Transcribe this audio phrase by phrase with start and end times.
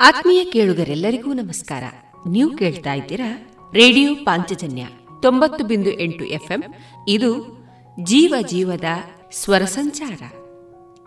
[0.00, 1.84] ಆತ್ಮೀಯ ಕೇಳುಗರೆಲ್ಲರಿಗೂ ನಮಸ್ಕಾರ.
[2.28, 4.86] ನೀವು ಕೇಳ್ತಾ ಇದ್ದೀರಾ ರೇಡಿಯೋ ಪಾಂಚಜನ್ಯ
[5.22, 6.62] ತೊಂಬತ್ತು ಬಿಂದು ಎಂಟು ಎಫ್ಎಂ.
[7.08, 7.58] ಇದು
[8.02, 8.84] ಜೀವ ಜೀವದ
[9.32, 10.22] ಸ್ವರ ಸಂಚಾರ.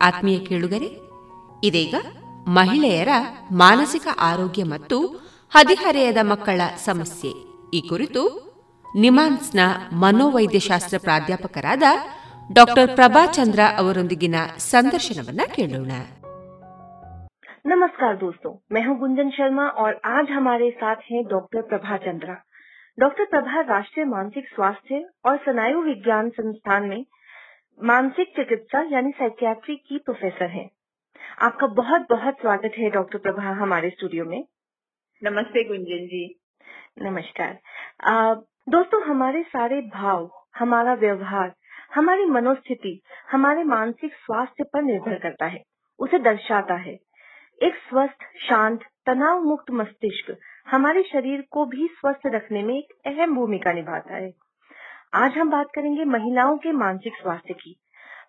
[0.02, 0.90] ಆತ್ಮೀಯ ಕೇಳುಗರೆ,
[1.64, 1.96] ಇದೀಗ
[2.48, 3.08] ಮಹಿಳೆಯರ
[3.52, 5.08] ಮಾನಸಿಕ ಆರೋಗ್ಯ ಮತ್ತು
[5.54, 7.32] ಹದಿಹರೆಯದ ಮಕ್ಕಳ ಸಮಸ್ಯೆ.
[7.74, 8.54] ಈ ಕುರಿತು
[8.96, 9.60] ನಿಮಾನ್ಸ್ನ
[9.94, 11.84] ಮನೋವೈದ್ಯಶಾಸ್ತ್ರ ಪ್ರಾಧ್ಯಾಪಕರಾದ
[12.54, 15.92] ಡಾಕ್ಟರ್ ಪ್ರಭಾಚಂದ್ರ ಅವರೊಂದಿಗಿನ ಸಂದರ್ಶನವನ್ನ ಕೇಳೋಣ.
[17.66, 22.36] नमस्कार दोस्तों मैं हूँ गुंजन शर्मा और आज हमारे साथ हैं डॉक्टर प्रभा चंद्रा।
[23.00, 27.06] डॉक्टर प्रभा राष्ट्रीय मानसिक स्वास्थ्य और स्नायु विज्ञान संस्थान में
[27.84, 30.70] मानसिक चिकित्सा यानी साइकियाट्री की प्रोफेसर हैं।
[31.42, 34.44] आपका बहुत बहुत स्वागत है डॉक्टर प्रभा हमारे स्टूडियो में।
[35.24, 36.42] नमस्ते गुंजन जी।
[37.02, 37.60] नमस्कार।
[38.04, 38.34] आ,
[38.70, 41.54] दोस्तों हमारे सारे भाव हमारा व्यवहार
[41.96, 43.02] हमारी मनोस्थिति
[43.32, 45.64] हमारे मानसिक स्वास्थ्य पर निर्भर करता है
[46.00, 47.00] उसे दर्शाता है।
[47.62, 53.36] एक स्वस्थ, शांत तनाव मुक्त मस्तिष्क हमारे शरीर को भी स्वस्थ रखने में एक अहम
[53.36, 54.32] भूमिका निभाता है।
[55.14, 57.76] आज हम बात करेंगे महिलाओं के मानसिक स्वास्थ्य की।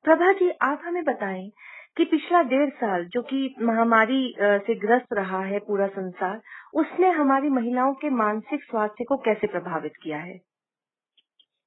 [0.04, 1.50] प्रभा जी, आप हमें बताएँ
[1.96, 6.40] कि पिछला डेढ़ साल जो कि महामारी से ग्रस्त रहा है पूरा संसार,
[6.74, 10.40] उसने हमारी महिलाओं के मानसिक स्वास्थ्य को कैसे प्रभावित किया है?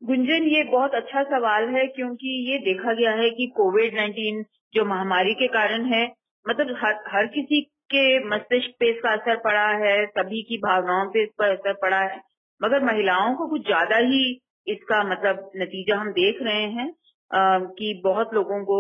[0.03, 4.85] गुंजन, ये बहुत अच्छा सवाल है क्योंकि ये देखा गया है कि कोविड 19 जो
[4.85, 10.05] महामारी के कारण है मतलब हर हर किसी के मस्तिष्क पे इसका असर पड़ा है
[10.07, 12.21] सभी की भावनाओं पे इस पर असर पड़ा है
[12.61, 14.21] मगर महिलाओं को कुछ ज़्यादा ही
[14.67, 16.87] इसका मतलब नतीजा हम देख रहे हैं
[17.31, 18.79] आ, कि बहुत लोगों को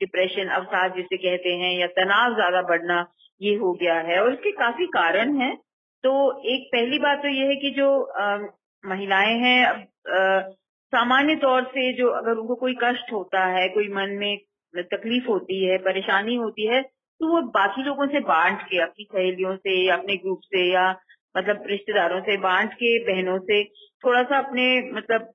[0.00, 3.06] डिप्रेशन अवसाद जिसे कहते हैं या तनाव ज़्यादा बढ़ना
[3.40, 5.56] ये हो गया है और इसके काफ़ी कारण हैं।
[6.04, 6.10] तो
[6.54, 8.36] एक पहली बात तो ये है कि जो आ,
[8.84, 10.52] महिलाएँ हैं
[10.92, 14.38] सामान्य तौर से जो अगर उनको कोई कष्ट होता है कोई मन में
[14.74, 19.56] तकलीफ़ होती है, परेशानी होती है तो वो बाकी लोगों से बांट के, अपनी सहेलियों
[19.56, 20.90] से, अपने ग्रुप से या
[21.34, 23.62] मतलब रिश्तेदारों से बांट के, बहनों से
[24.04, 25.32] थोड़ा सा अपने मतलब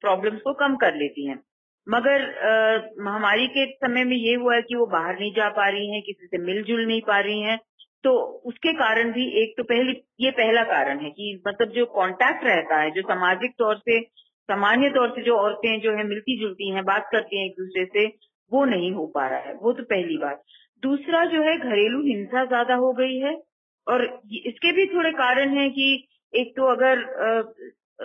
[0.00, 1.38] प्रॉब्लम्स को कम कर लेती हैं।
[1.86, 2.24] मगर
[3.00, 6.02] महामारी के समय में ये हुआ है कि वो बाहर नहीं जा पा रही हैं,
[6.02, 7.58] किसी से मिलजुल नहीं पा रही हैं
[8.04, 8.12] तो
[8.46, 12.80] उसके कारण भी एक तो पहली, ये पहला कारण है कि मतलब जो कांटेक्ट रहता
[12.80, 14.00] है, जो सामाजिक तौर से,
[14.48, 17.84] सामान्य तौर से जो औरतें जो है मिलती जुलती हैं, बात करती हैं एक दूसरे
[17.86, 18.06] से
[18.52, 20.42] वो नहीं हो पा रहा है। वो तो पहली बात।
[20.82, 23.34] दूसरा जो है घरेलू हिंसा ज़्यादा हो गई है
[23.86, 24.04] और
[24.46, 25.88] इसके भी थोड़े कारण हैं कि
[26.32, 27.42] एक तो अगर आ,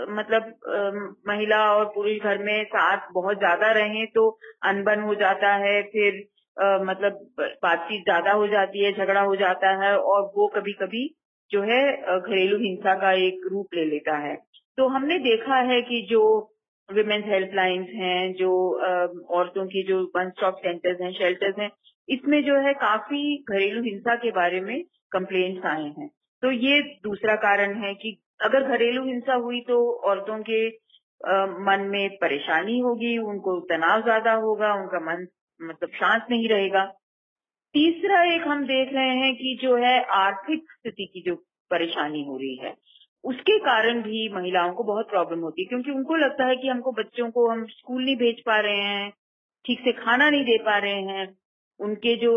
[0.10, 0.80] मतलब आ,
[1.28, 4.30] महिला और पुरुष घर में साथ बहुत ज़्यादा रहे तो
[4.66, 6.24] अनबन हो जाता है फिर
[6.58, 7.20] आ, मतलब
[7.64, 11.08] बातचीत ज़्यादा हो जाती है झगड़ा हो जाता है और वो कभी कभी
[11.52, 11.82] जो है
[12.20, 14.36] घरेलू हिंसा का एक रूप ले लेता है।
[14.78, 16.22] तो हमने देखा है कि जो
[16.90, 18.52] विमेन्स हेल्पलाइंस हैं, जो
[19.32, 21.70] औरतों की जो वन स्टॉप सेंटर्स हैं शेल्टर्स हैं,
[22.08, 24.82] इसमें जो है काफ़ी घरेलू हिंसा के बारे में
[25.12, 26.10] कंप्लेंट्स आए हैं।
[26.44, 29.78] तो ये दूसरा कारण है कि अगर घरेलू हिंसा हुई तो
[30.10, 30.68] औरतों के
[31.62, 35.26] मन में परेशानी होगी, उनको तनाव ज़्यादा होगा, उनका मन
[35.60, 36.86] मतलब शांत नहीं रहेगा।
[37.76, 41.36] तीसरा एक हम देख रहे हैं कि जो है आर्थिक स्थिति की जो
[41.72, 42.74] परेशानी हो रही है
[43.26, 46.92] उसके कारण भी महिलाओं को बहुत प्रॉब्लम होती है, क्योंकि उनको लगता है कि हमको
[46.94, 49.10] बच्चों को हम स्कूल नहीं भेज पा रहे हैं,
[49.66, 51.28] ठीक से खाना नहीं दे पा रहे हैं।
[51.80, 52.34] उनके जो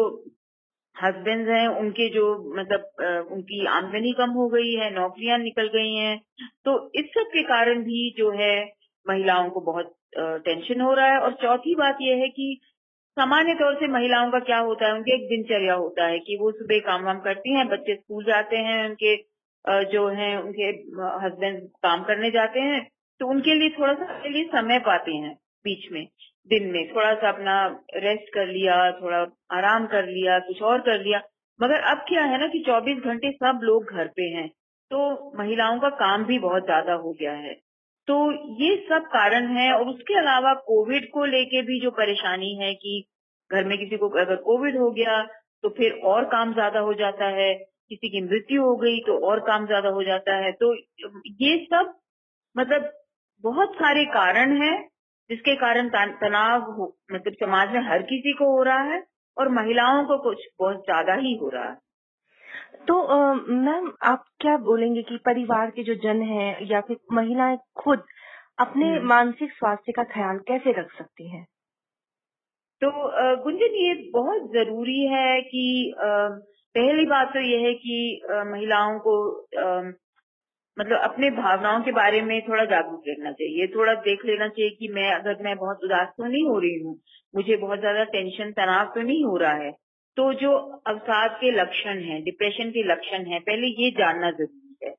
[0.96, 6.18] हस्बैंड हैं, उनके जो मतलब उनकी आमदनी कम हो गई है, नौकरियाँ निकल गई हैं।
[6.64, 8.54] तो इस सब के कारण भी जो है
[9.06, 12.58] महिलाओं को बहुत टेंशन हो रहा है। और चौथी बात यह है कि
[13.16, 14.92] सामान्य तौर से महिलाओं का क्या होता है?
[14.94, 18.56] उनके एक दिनचर्या होता है कि वो सुबह काम वाम करती हैं, बच्चे स्कूल जाते
[18.58, 19.16] हैं, उनके
[19.86, 20.68] जो है, उनके
[21.20, 22.86] हस्बैंड काम करने जाते हैं
[23.20, 25.34] तो उनके लिए थोड़ा सा लिए समय पाते हैं
[25.64, 26.04] बीच में,
[26.50, 27.54] दिन में। थोड़ा सा अपना
[27.98, 29.18] रेस्ट कर लिया, थोड़ा
[29.52, 31.20] आराम कर लिया, कुछ और कर लिया।
[31.60, 34.48] मगर अब क्या है ना कि 24 घंटे सब लोग घर पे हैं
[34.90, 34.98] तो
[35.38, 37.54] महिलाओं का काम भी बहुत ज़्यादा हो गया है।
[38.08, 38.14] तो
[38.60, 43.04] ये सब कारण है, और उसके अलावा कोविड को लेके भी जो परेशानी है कि
[43.50, 45.22] घर में किसी को अगर कोविड हो गया
[45.64, 47.52] तो फिर और काम ज़्यादा हो जाता है
[47.90, 50.74] किसी की मृत्यु हो गई तो और काम ज़्यादा हो जाता है। तो
[51.42, 51.94] ये सब
[52.56, 52.92] मतलब
[53.44, 54.76] बहुत सारे कारण हैं
[55.30, 56.70] जिसके कारण तनाव
[57.12, 59.02] मतलब समाज में हर किसी को हो रहा है
[59.36, 61.76] और महिलाओं को कुछ बहुत ज़्यादा ही हो रहा है।
[62.88, 62.94] तो
[63.34, 68.04] मैम आप क्या बोलेंगे कि परिवार के जो जन हैं या फिर महिलाएँ खुद
[68.58, 71.44] अपने हम्म। मानसिक स्वास्थ्य का ख्याल कैसे रख सकती हैं?
[72.82, 72.90] तो
[73.44, 75.94] गुंजन ये बहुत ज़रूरी है कि
[76.74, 77.96] पहली बात तो यह है कि
[78.46, 79.14] महिलाओं को
[80.76, 84.88] मतलब अपने भावनाओं के बारे में थोड़ा जागरूक रहना चाहिए। थोड़ा देख लेना चाहिए कि
[84.88, 86.94] मैं अगर मैं बहुत उदास तो नहीं हो रही हूँ
[87.34, 89.70] मुझे बहुत ज़्यादा टेंशन तनाव तो नहीं हो रहा है
[90.16, 90.52] तो जो
[90.86, 94.90] अवसाद के लक्षण हैं डिप्रेशन के लक्षण हैं पहले ये जानना ज़रूरी है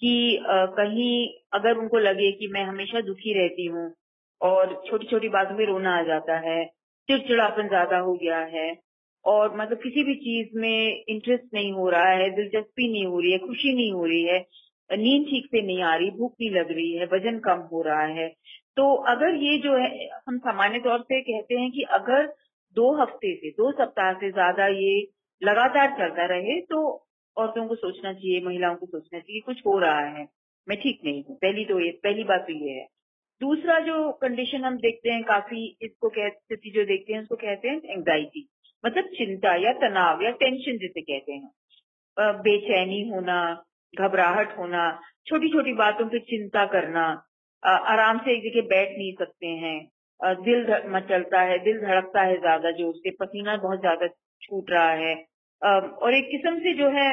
[0.00, 1.12] कि आ, कहीं
[1.54, 3.86] अगर उनको लगे कि मैं हमेशा दुखी रहती हूँ
[4.40, 6.64] और छोटी छोटी बातों में रोना आ जाता है
[7.08, 8.68] चिड़चिड़ापन ज़्यादा हो गया है
[9.26, 13.32] और मतलब किसी भी चीज़ में इंटरेस्ट नहीं हो रहा है, दिलचस्पी नहीं हो रही
[13.32, 14.38] है, खुशी नहीं हो रही है,
[14.90, 18.04] नींद ठीक से नहीं आ रही, भूख नहीं लग रही है, वज़न कम हो रहा
[18.12, 18.28] है।
[18.76, 22.26] तो अगर ये जो है, हम सामान्य तौर से कहते हैं कि अगर
[22.76, 24.94] दो हफ़्ते से, दो सप्ताह से ज़्यादा ये
[25.42, 26.82] लगातार चलता रहे तो
[27.36, 30.26] औरतों को सोचना चाहिए, महिलाओं को सोचना चाहिए कुछ हो रहा है,
[30.66, 32.86] मैं ठीक नहीं हूँ। पहली तो ये, पहली बात तो ये है।
[33.40, 37.80] दूसरा जो कंडीशन हम देखते हैं, काफ़ी इसको स्थिति जो देखते हैं, उसको कहते हैं
[37.88, 38.48] एंग्जाइटी
[38.84, 41.50] मतलब चिंता या तनाव या टेंशन जिसे कहते हैं।
[42.40, 43.38] बेचैनी होना,
[43.94, 44.90] घबराहट होना
[45.26, 47.04] छोटी छोटी बातों की चिंता करना
[47.62, 49.78] आराम से एक जगह बैठ नहीं सकते हैं
[50.40, 54.06] दिल मचलता है, दिल धड़कता है ज़्यादा जो उसके पसीना बहुत ज़्यादा
[54.42, 55.14] छूट रहा है।
[55.62, 57.08] और एक किस्म से जो है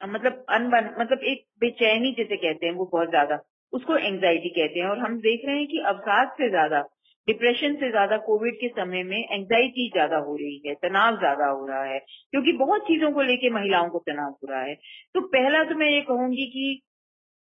[0.00, 3.38] मतलब अनबन मतलब एक बेचैनी जिसे कहते हैं वो बहुत ज़्यादा,
[3.72, 6.80] उसको एंग्जाइटी कहते हैं। और हम देख रहे हैं कि अवसाद से ज़्यादा
[7.28, 11.66] डिप्रेशन से ज़्यादा कोविड के समय में एंग्जाइटी ज़्यादा हो रही है, तनाव ज़्यादा हो
[11.66, 11.98] रहा है,
[12.32, 14.74] क्योंकि बहुत चीज़ों को लेके महिलाओं को तनाव हो रहा है।
[15.14, 16.80] तो पहला तो मैं ये कहूँगी कि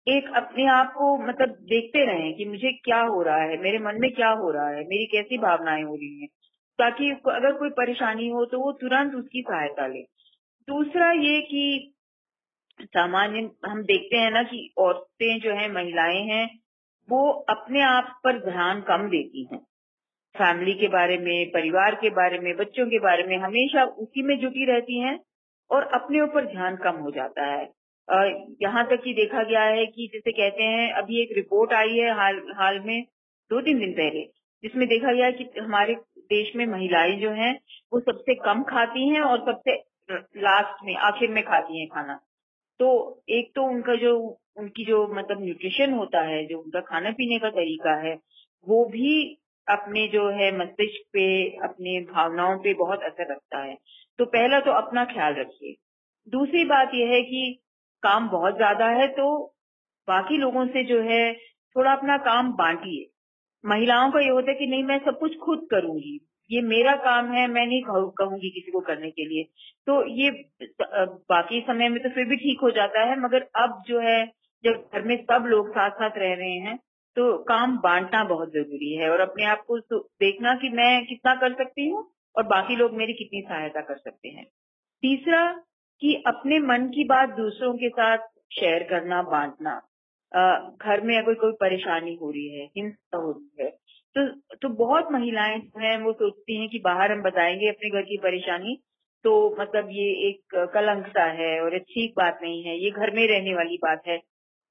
[0.08, 4.00] एक अपने आप को मतलब देखते रहें कि मुझे क्या हो रहा है, मेरे मन
[4.02, 6.28] में क्या हो रहा है, मेरी कैसी भावनाएँ हो रही हैं,
[6.80, 10.02] ताकि अगर कोई परेशानी हो तो वो तुरंत उसकी सहायता ले।
[10.68, 11.94] दूसरा ये कि
[12.80, 16.48] सामान्य हम देखते हैं ना कि औरतें जो है, महिलाएँ हैं
[17.09, 19.59] वो अपने आप पर ध्यान कम देती हैं।
[20.36, 24.39] फैमिली के बारे में, परिवार के बारे में, बच्चों के बारे में हमेशा उसी में
[24.39, 25.19] जुटी रहती हैं
[25.71, 27.63] और अपने ऊपर ध्यान कम हो जाता है।
[28.62, 32.13] यहाँ तक कि देखा गया है कि जैसे कहते हैं, अभी एक रिपोर्ट आई है
[32.15, 33.04] हाल हाल में,
[33.50, 34.21] दो तीन दिन पहले,
[34.63, 37.59] जिसमें देखा गया कि हमारे देश में महिलाएँ जो हैं,
[37.94, 39.75] वो सबसे कम खाती हैं और सबसे
[40.38, 42.19] लास्ट में, आखिर में खाती हैं खाना।
[42.80, 44.16] तो एक तो उनका जो,
[44.58, 48.14] उनकी जो मतलब न्यूट्रिशन होता है, जो उनका खाने पीने का तरीका है,
[48.68, 49.38] वो भी
[49.68, 51.26] अपने जो है मस्तिष्क पे,
[51.64, 53.76] अपने भावनाओं पे बहुत असर रखता है।
[54.20, 55.76] तो पहला तो अपना ख्याल रखिए।
[56.28, 57.60] दूसरी बात यह है कि
[58.04, 59.28] काम बहुत ज़्यादा है तो
[60.08, 61.34] बाकी लोगों से जो है
[61.76, 63.08] थोड़ा अपना काम बांटिए।
[63.64, 67.32] महिलाओं का ये होता है कि नहीं, मैं सब कुछ खुद करूँगी। ये मेरा काम
[67.32, 69.44] है, मैं नहीं कहूँगी किसी को करने के लिए।
[69.88, 70.30] तो ये
[71.30, 74.26] बाकी समय में तो फिर भी ठीक हो जाता है, मगर अब जो है,
[74.64, 76.78] जब घर में सब लोग साथ साथ रह रहे हैं
[77.18, 79.78] तो काम बांटना बहुत ज़रूरी है और अपने आप को
[80.20, 82.04] देखना कि मैं कितना कर सकती हूँ
[82.36, 84.46] और बाकी लोग मेरी कितनी सहायता कर सकते हैं।
[85.04, 85.46] तीसरा,
[86.02, 89.76] कि अपने मन की बात दूसरों के साथ शेयर करना, बांटना।
[90.32, 93.70] घर में अगर कोई परेशानी हो रही है, हिंसा हो रही है
[94.18, 98.02] तो तो बहुत महिलाएँ जो हैं, वो सोचती हैं कि बाहर हम बताएँगे अपने घर
[98.02, 98.78] की परेशानी।
[99.24, 103.28] तो मतलब ये एक कलंक सा है और अच्छी बात नहीं है, ये घर में
[103.28, 104.19] रहने वाली बात है।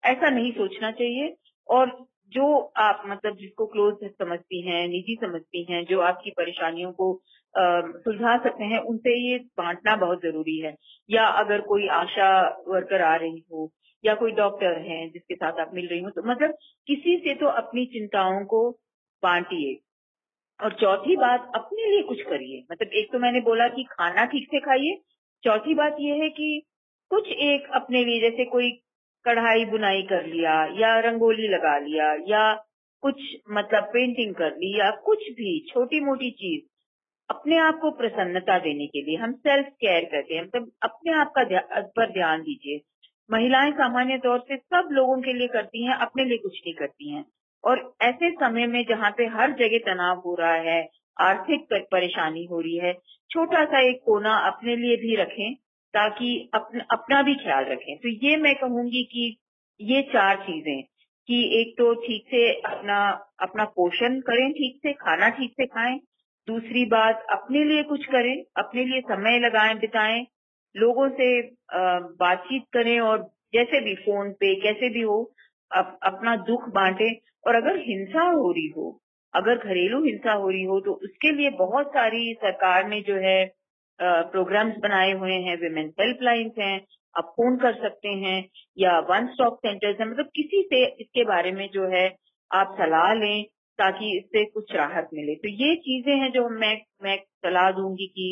[0.04, 1.34] ऐसा नहीं सोचना चाहिए।
[1.68, 7.20] और जो आप मतलब जिसको क्लोज समझती हैं, निजी समझती हैं, जो आपकी परेशानियों को
[7.54, 10.74] सुलझा सकते हैं, उनसे ये बांटना बहुत ज़रूरी है।
[11.10, 12.28] या अगर कोई आशा
[12.68, 13.70] वर्कर आ रही हो,
[14.04, 16.54] या कोई डॉक्टर है जिसके साथ आप मिल रही हो तो मतलब
[16.86, 18.60] किसी से तो अपनी चिंताओं को
[19.22, 19.78] बांटिए
[20.60, 24.48] और चौथी बात, अपने लिए कुछ करिए। मतलब एक तो मैंने बोला कि खाना ठीक
[24.50, 25.00] से खाइए।
[25.44, 26.62] चौथी बात यह है कि
[27.10, 28.70] कुछ एक अपने लिए, जैसे कोई
[29.24, 32.52] कढ़ाई बुनाई कर लिया, या रंगोली लगा लिया, या
[33.02, 36.62] कुछ मतलब पेंटिंग कर ली, या कुछ भी छोटी मोटी चीज़,
[37.30, 41.32] अपने आप को प्रसन्नता देने के लिए हम सेल्फ केयर करते हैं। मतलब अपने आप
[41.38, 41.44] का
[41.82, 42.80] पर ध्यान दीजिए।
[43.30, 47.10] महिलाएँ सामान्य तौर से सब लोगों के लिए करती हैं, अपने लिए कुछ नहीं करती
[47.10, 47.24] हैं।
[47.64, 50.80] और ऐसे समय में जहाँ पे हर जगह तनाव हो रहा है,
[51.16, 52.92] आर्थिक परेशानी हो रही है
[53.30, 55.54] छोटा सा एक कोना अपने लिए भी रखें
[55.94, 59.36] ताकि अपना अपना भी ख्याल रखें। तो ये मैं कहूँगी कि
[59.80, 60.82] ये चार चीज़ें
[61.28, 62.98] कि एक तो ठीक से अपना
[63.42, 65.98] अपना पोषण करें, ठीक से खाना ठीक से खाएँ।
[66.48, 70.26] दूसरी बात, अपने लिए कुछ करें, अपने लिए समय लगाएँ, बिताएँ।
[70.74, 71.28] लोगों से
[72.20, 73.18] बातचीत करें और
[73.54, 75.18] जैसे भी फ़ोन पे कैसे भी हो
[75.70, 77.10] अप, अपना दुख बांटे।
[77.46, 79.00] और अगर हिंसा हो रही हो
[79.34, 83.38] अगर घरेलू हिंसा हो रही हो तो उसके लिए बहुत सारी सरकार ने जो है
[84.00, 86.76] प्रोग्राम्स बनाए हुए हैं। विमेन हेल्पलाइंस हैं
[87.14, 88.38] आप फ़ोन कर सकते हैं
[88.76, 92.06] या वन स्टॉप सेंटर्स हैं। मतलब किसी से इसके बारे में जो है
[92.50, 93.44] आप सलाह लें
[93.78, 98.28] ताकि इससे कुछ राहत मिले। तो ये चीज़ें हैं जो मैं मैं सलाह दूँगी कि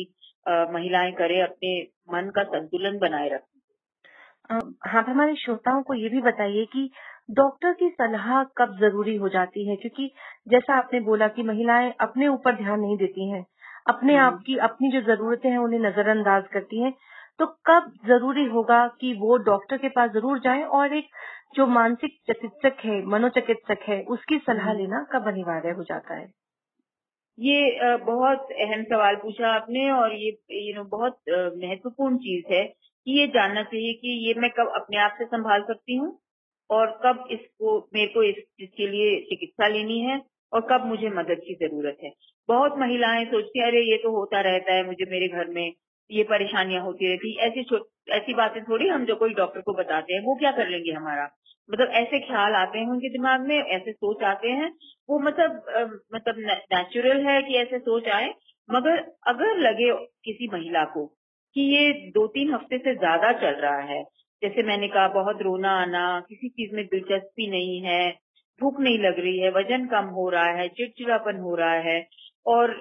[0.73, 1.79] महिलाएँ करें अपने
[2.13, 3.53] मन का संतुलन बनाए रखें।
[4.85, 6.89] हाँ हमारे श्रोताओं को ये भी बताइए कि
[7.29, 9.75] डॉक्टर की सलाह कब ज़रूरी हो जाती है?
[9.75, 10.11] क्योंकि
[10.49, 13.45] जैसा आपने बोला कि महिलाएँ अपने ऊपर ध्यान नहीं देती हैं।
[13.89, 16.93] अपने आप की अपनी जो जरूरतें हैं उन्हें नजरअंदाज करती हैं।
[17.39, 21.09] तो कब ज़रूरी होगा कि वो डॉक्टर के पास ज़रूर जाएँ और एक
[21.55, 26.27] जो मानसिक चिकित्सक है मनोचिकित्सक है उसकी सलाह हम्म। लेना कब अनिवार्य हो जाता है?
[27.37, 30.29] ये बहुत अहम सवाल पूछा आपने और ये
[30.59, 31.17] यू नो बहुत
[31.57, 32.63] महत्वपूर्ण चीज़ है
[33.07, 36.11] कि ये जानना चाहिए कि ये मैं कब अपने आप से संभाल सकती हूँ।
[36.69, 40.21] और कब इसको, मेरे को इस, इसके लिए चिकित्सा लेनी है
[40.53, 42.11] और कब मुझे मदद की ज़रूरत है।
[42.49, 45.71] बहुत महिलाएँ सोचती हैं, अरे, ये तो होता रहता है मुझे मेरे घर में,
[46.09, 47.65] ये परेशानियाँ होती रहती ऐसी
[48.11, 51.23] ऐसी बातें थोड़ी हम जो कोई डॉक्टर को बताते हैं, वो क्या कर लेंगे हमारा?
[51.69, 54.71] मतलब ऐसे ख्याल आते हैं उनके दिमाग में, ऐसे सोच आते हैं,
[55.09, 55.63] वो मतलब
[56.15, 56.35] मतलब
[56.73, 58.33] नेचुरल है कि ऐसे सोच आए।
[58.69, 59.91] मगर अगर लगे
[60.25, 61.05] किसी महिला को
[61.55, 64.03] कि ये दो तीन हफ़्ते से ज़्यादा चल रहा है
[64.41, 68.01] जैसे मैंने कहा बहुत रोना आना किसी चीज़ में दिलचस्पी नहीं है
[68.61, 71.97] भूख नहीं लग रही है वज़न कम हो रहा है चिड़चिड़ापन हो रहा है
[72.45, 72.71] और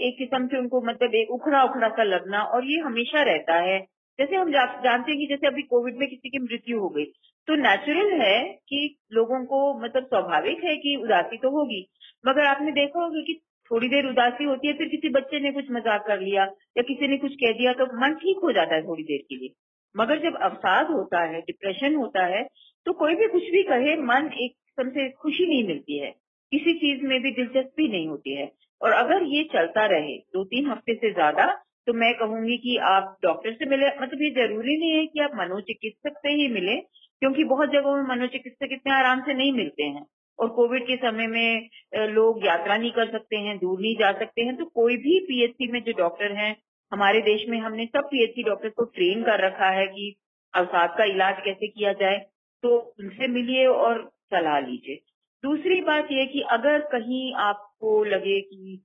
[0.00, 3.78] एक किस्म से उनको मतलब एक उखड़ा उखड़ा सा लगना और ये हमेशा रहता है।
[4.18, 7.04] जैसे हम जा, जानते हैं कि जैसे अभी कोविड में किसी की मृत्यु हो गई
[7.48, 8.78] तो नेचुरल है कि
[9.12, 11.80] लोगों को मतलब स्वाभाविक है कि उदासी तो होगी
[12.24, 15.70] मगर आपने देखा होगा कि थोड़ी देर उदासी होती है फिर किसी बच्चे ने कुछ
[15.72, 16.44] मज़ाक कर लिया
[16.78, 19.36] या किसी ने कुछ कह दिया तो मन ठीक हो जाता है थोड़ी देर के
[19.36, 19.54] लिए।
[19.94, 22.42] मगर जब अवसाद होता है डिप्रेशन होता है
[22.86, 26.10] तो कोई भी कुछ भी कहे, मन एक किस्म से खुशी नहीं मिलती है।
[26.52, 28.50] किसी चीज़ में भी दिलचस्पी नहीं होती है।
[28.80, 31.46] और अगर ये चलता रहे दो तीन हफ़्ते से ज़्यादा
[31.86, 35.32] तो मैं कहूँगी कि आप डॉक्टर से मिले मतलब ये ज़रूरी नहीं है कि आप
[35.36, 36.76] मनोचिकित्सक से ही मिले,
[37.22, 40.04] क्योंकि बहुत जगहों में मनोचिकित्सक इतने आराम से नहीं मिलते हैं।
[40.38, 41.68] और कोविड के समय में
[42.10, 45.70] लोग यात्रा नहीं कर सकते हैं, दूर नहीं जा सकते हैं तो कोई भी पीएचसी
[45.72, 46.54] में जो डॉक्टर हैं
[46.92, 50.14] हमारे देश में हमने सब पीएचसी डॉक्टर को ट्रेन कर रखा है कि
[50.54, 52.18] अवसाद का इलाज कैसे किया जाए
[52.62, 54.96] तो उनसे मिलिए और सलाह लीजिए।
[55.44, 58.80] दूसरी बात यह कि अगर कहीं आपको लगे कि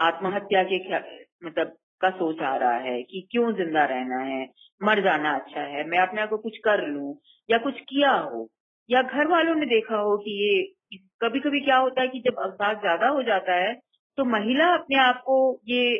[0.00, 0.78] आत्महत्या के
[1.46, 4.44] मतलब का सोच आ रहा है कि क्यों ज़िंदा रहना है,
[4.80, 7.14] मर जाना अच्छा है, मैं अपने आप को कुछ कर लूँ
[7.48, 8.48] या कुछ किया हो,
[8.90, 12.38] या घर वालों ने देखा हो कि ये कभी कभी क्या होता है कि जब
[12.40, 13.72] अवसाद ज़्यादा हो जाता है
[14.18, 15.36] तो महिला अपने आप को
[15.68, 15.96] ये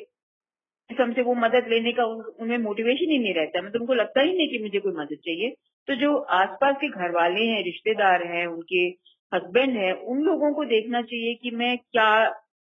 [0.91, 4.49] से वो मदद लेने का उनमें मोटिवेशन ही नहीं रहता। मतलब उनको लगता ही नहीं
[4.49, 5.55] कि मुझे कोई मदद चाहिए।
[5.89, 8.85] तो जो आसपास के घर वाले हैं, रिश्तेदार हैं, उनके
[9.33, 12.11] हस्बैंड है, उन लोगों को देखना चाहिए कि मैं क्या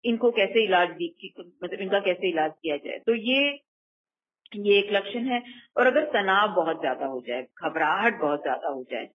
[0.04, 3.58] इनको कैसे इलाज दी मतलब इनका कैसे इलाज किया जाए। तो ये
[4.56, 5.42] ये एक लक्षण है।
[5.76, 9.08] और अगर तनाव बहुत ज़्यादा हो जाए, घबराहट बहुत ज़्यादा हो जाए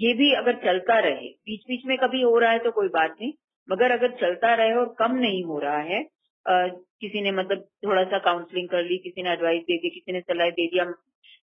[0.00, 3.16] ये भी अगर चलता रहे बीच बीच में कभी हो रहा है तो कोई बात
[3.20, 3.32] नहीं।
[3.68, 6.02] मगर अगर चलता रहे और कम नहीं हो रहा है
[6.46, 10.20] किसी ने मतलब थोड़ा सा काउंसलिंग कर ली किसी ने एडवाइस दे दी किसी ने
[10.22, 10.84] सलाह दे दिया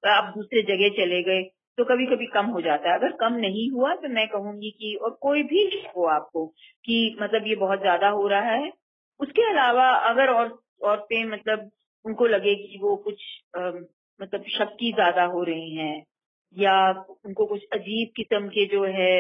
[0.04, 1.42] आप दूसरे जगह चले गए
[1.78, 4.94] तो कभी कभी कम हो जाता है। अगर कम नहीं हुआ तो मैं कहूँगी कि
[5.04, 5.64] और कोई भी
[5.98, 6.46] हो आपको
[6.86, 8.72] कि मतलब ये बहुत ज़्यादा हो रहा है।
[9.20, 11.70] उसके अलावा अगर और औरतें मतलब
[12.06, 13.24] उनको लगे कि वो कुछ
[13.58, 13.60] आ,
[14.20, 16.04] मतलब शक्की ज़्यादा हो रही हैं
[16.56, 16.76] या
[17.26, 19.14] उनको कुछ अजीब किस्म के जो है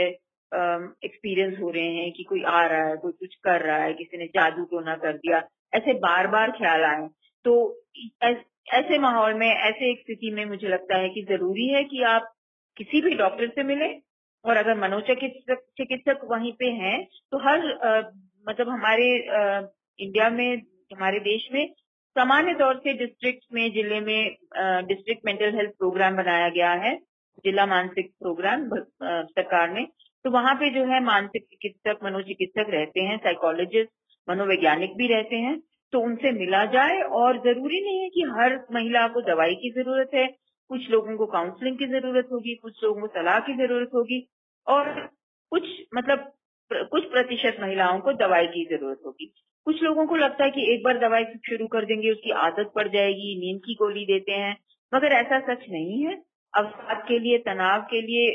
[1.05, 4.17] एक्सपीरियंस हो रहे हैं कि कोई आ रहा है कोई कुछ कर रहा है किसी
[4.17, 5.39] ने जादू तो ना कर दिया
[5.73, 7.07] ऐसे बार बार ख्याल आए।
[7.45, 7.53] तो
[8.73, 12.31] ऐसे माहौल में ऐसे एक स्थिति में मुझे लगता है कि ज़रूरी है कि आप
[12.77, 13.87] किसी भी डॉक्टर से मिले
[14.45, 16.97] और अगर मनोचिकित्सक चिकित्सक वहीं पे हैं
[17.31, 17.99] तो हर आ,
[18.47, 19.61] मतलब हमारे आ,
[19.99, 20.61] इंडिया में
[20.93, 21.65] हमारे देश में
[22.15, 24.35] सामान्य तौर से डिस्ट्रिक्ट में ज़िले में
[24.87, 26.95] डिस्ट्रिक्ट मेंटल हेल्थ प्रोग्राम बनाया गया है
[27.45, 29.85] जिला मानसिक प्रोग्राम सरकार ने।
[30.25, 33.91] तो वहाँ पे जो है मानसिक चिकित्सक मनोचिकित्सक रहते हैं साइकोलॉजिस्ट
[34.27, 35.59] मनोवैज्ञानिक भी रहते हैं
[35.93, 40.09] तो उनसे मिला जाए और ज़रूरी नहीं है कि हर महिला को दवाई की ज़रूरत
[40.13, 40.25] है,
[40.69, 44.27] कुछ लोगों को काउंसलिंग की ज़रूरत होगी, कुछ लोगों को सलाह की ज़रूरत होगी
[44.67, 44.89] और
[45.51, 45.63] कुछ
[45.95, 46.31] मतलब
[46.71, 49.25] कुछ प्रतिशत महिलाओं को दवाई की ज़रूरत होगी।
[49.67, 52.87] कुछ लोगों को लगता है कि एक बार दवाई शुरू कर देंगे, उसकी आदत पड़
[52.87, 54.55] जाएगी, नींद की गोली देते हैं,
[54.93, 56.15] मगर ऐसा सच नहीं है।
[56.53, 58.27] अवसाद के लिए, तनाव के लिए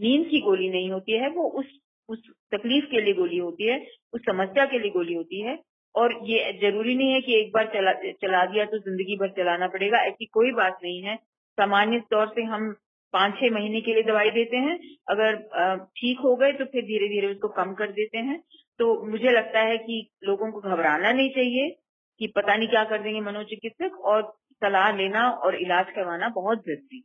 [0.00, 3.78] नींद की गोली नहीं होती है, वो उस उस तकलीफ़ के लिए गोली होती है,
[4.12, 5.58] उस समस्या के लिए गोली होती है।
[5.94, 7.92] और ये ज़रूरी नहीं है कि एक बार चला
[8.22, 11.16] चला दिया तो ज़िंदगी भर चलाना पड़ेगा, ऐसी कोई बात नहीं है।
[11.58, 12.72] सामान्य तौर से हम
[13.14, 14.78] पाँच छह महीने के लिए दवाई देते हैं,
[15.08, 15.36] अगर
[15.96, 18.38] ठीक हो गए तो फिर धीरे धीरे उसको कम कर देते हैं।
[18.80, 21.68] तो मुझे लगता है कि लोगों को घबराना नहीं चाहिए
[22.20, 24.22] कि पता नहीं क्या कर देंगे मनोचिकित्सक और
[24.62, 27.04] सलाह लेना और इलाज करवाना बहुत ज़रूरी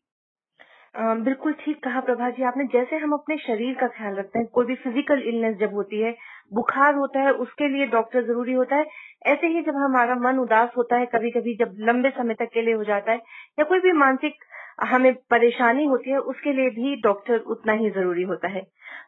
[0.97, 4.65] बिल्कुल ठीक कहा प्रभा जी आपने। जैसे हम अपने शरीर का ख्याल रखते हैं, कोई
[4.65, 6.15] भी फ़िज़िकल इलनेस जब होती है,
[6.53, 8.85] बुखार होता है, उसके लिए डॉक्टर ज़रूरी होता है।
[9.25, 12.61] ऐसे ही जब हमारा मन उदास होता है कभी कभी जब लंबे समय तक के
[12.61, 13.17] लिए हो जाता है,
[13.59, 14.43] या कोई भी मानसिक
[14.83, 18.61] हमें परेशानी होती है, उसके लिए भी डॉक्टर उतना ही ज़रूरी होता है।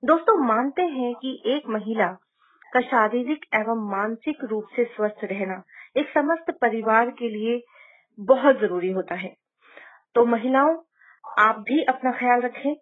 [0.05, 2.07] दोस्तों, मानते हैं कि एक महिला
[2.73, 5.61] का शारीरिक एवं मानसिक रूप से स्वस्थ रहना
[5.97, 7.61] एक समस्त परिवार के लिए
[8.19, 9.33] बहुत ज़रूरी होता है।
[10.15, 10.75] तो महिलाओं
[11.39, 12.75] आप भी अपना ख्याल रखें,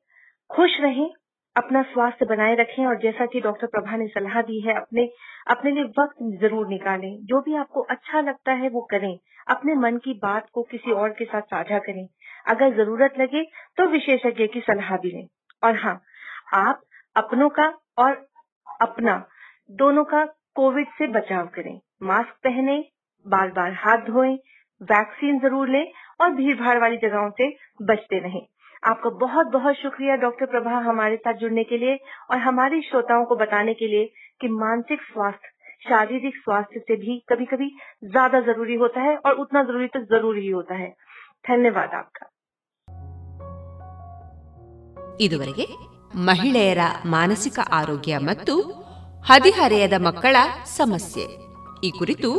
[0.50, 1.10] खुश रहें,
[1.56, 5.10] अपना स्वास्थ्य बनाए रखें और जैसा कि डॉक्टर प्रभा ने सलाह दी है, अपने
[5.48, 9.98] अपने लिए वक्त ज़रूर निकालें। जो भी आपको अच्छा लगता है वो करें। अपने मन
[9.98, 12.08] की बात को किसी और के साथ साझा करें।
[12.48, 13.44] अगर ज़रूरत लगे
[13.78, 15.28] तो विशेषज्ञ की सलाह भी लें।
[15.64, 16.02] और हाँ
[16.54, 16.82] आप
[17.16, 18.28] अपनों का और
[18.82, 19.26] अपना,
[19.72, 22.78] दोनों का कोविड से बचाव करें। मास्क पहने
[23.26, 24.38] बार बार हाथ धोएँ
[24.81, 25.85] वैक्सीन जरूर लें
[26.21, 27.49] और भीड़ भाड़ वाली जगहों से
[27.85, 28.41] बचते रहें
[28.83, 31.99] आपका बहुत बहुत शुक्रिया डॉक्टर प्रभा हमारे साथ जुड़ने के लिए
[32.31, 35.49] और हमारे श्रोताओं को बताने के लिए कि मानसिक स्वास्थ्य
[35.83, 37.69] शारीरिक स्वास्थ्य से भी कभी कभी
[38.09, 40.91] ज्यादा जरूरी होता है और उतना जरूरी तो जरूरी ही होता है
[41.45, 42.27] धन्यवाद आपका
[45.25, 45.65] ಇದುವರೆಗೆ
[46.29, 48.55] ಮಹಿಳೆಯರ ಮಾನಸಿಕ ಆರೋಗ್ಯ ಮತ್ತು
[49.25, 50.37] ಹದಿಹರೆಯದ ಮಕ್ಕಳ
[50.79, 51.25] ಸಮಸ್ಯೆ
[51.83, 52.31] ಈ ಕುರಿತು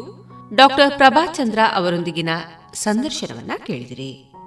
[0.54, 2.28] ಡಾಕ್ಟರ್ ಪ್ರಭಾಚಂದ್ರ ಅವರೊಂದಿಗಿನ
[2.74, 4.37] ಸಂದರ್ಶನವನ್ನ ಕೇಳಿದಿರಿ.